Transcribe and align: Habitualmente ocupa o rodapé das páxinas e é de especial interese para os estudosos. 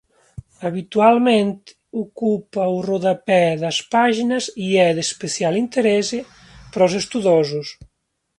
Habitualmente 0.65 1.67
ocupa 2.03 2.63
o 2.75 2.77
rodapé 2.89 3.43
das 3.63 3.77
páxinas 3.93 4.43
e 4.65 4.67
é 4.87 4.89
de 4.97 5.01
especial 5.09 5.53
interese 5.63 6.19
para 6.71 6.87
os 6.87 6.93
estudosos. 7.01 7.67